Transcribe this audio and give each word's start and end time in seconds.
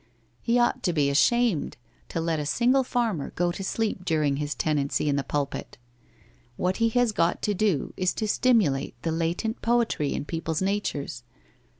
He 0.41 0.57
ought 0.57 0.81
to 0.81 0.93
be 0.93 1.11
ashamed 1.11 1.77
to 2.09 2.19
let 2.19 2.39
a 2.39 2.45
single 2.47 2.83
farmer 2.83 3.29
go 3.35 3.51
to 3.51 3.63
sleep 3.63 4.03
during 4.03 4.37
his 4.37 4.55
tenancy 4.55 5.07
in 5.07 5.15
the 5.15 5.23
pulpit. 5.23 5.77
What 6.57 6.77
he 6.77 6.89
has 6.97 7.11
got 7.11 7.43
to 7.43 7.53
do 7.53 7.93
is 7.97 8.11
to 8.15 8.27
stimulate 8.27 8.99
the 9.03 9.11
latent 9.11 9.61
poetry 9.61 10.15
in 10.15 10.25
people's 10.25 10.59
natures. 10.59 11.21